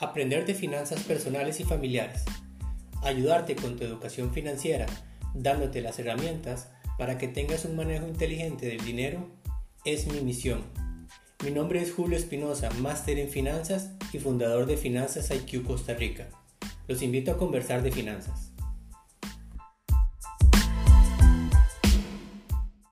aprender 0.00 0.46
de 0.46 0.54
finanzas 0.54 1.02
personales 1.02 1.60
y 1.60 1.64
familiares, 1.64 2.24
ayudarte 3.02 3.54
con 3.54 3.76
tu 3.76 3.84
educación 3.84 4.32
financiera, 4.32 4.86
dándote 5.34 5.82
las 5.82 5.98
herramientas 5.98 6.68
para 6.96 7.18
que 7.18 7.28
tengas 7.28 7.66
un 7.66 7.76
manejo 7.76 8.08
inteligente 8.08 8.66
del 8.66 8.82
dinero, 8.82 9.28
es 9.84 10.06
mi 10.06 10.20
misión. 10.20 10.62
Mi 11.44 11.50
nombre 11.50 11.82
es 11.82 11.92
Julio 11.92 12.16
Espinosa, 12.16 12.70
máster 12.80 13.18
en 13.18 13.28
finanzas 13.28 13.90
y 14.12 14.18
fundador 14.18 14.66
de 14.66 14.78
Finanzas 14.78 15.30
IQ 15.30 15.66
Costa 15.66 15.94
Rica. 15.94 16.28
Los 16.88 17.02
invito 17.02 17.30
a 17.30 17.36
conversar 17.36 17.82
de 17.82 17.92
finanzas. 17.92 18.49